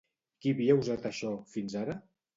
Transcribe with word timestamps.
Qui 0.45 0.53
havia 0.55 0.77
usat 0.79 1.05
això 1.13 1.31
fins 1.55 1.77
ara? 1.87 2.01